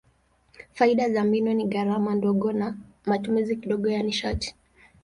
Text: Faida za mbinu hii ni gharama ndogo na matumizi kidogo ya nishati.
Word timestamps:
Faida 0.73 1.09
za 1.09 1.23
mbinu 1.23 1.47
hii 1.47 1.53
ni 1.53 1.65
gharama 1.65 2.15
ndogo 2.15 2.53
na 2.53 2.77
matumizi 3.05 3.55
kidogo 3.55 3.89
ya 3.89 4.03
nishati. 4.03 4.55